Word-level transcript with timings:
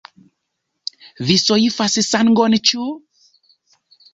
Vi 1.27 1.35
soifas 1.43 1.99
sangon, 2.09 2.57
ĉu? 2.71 2.89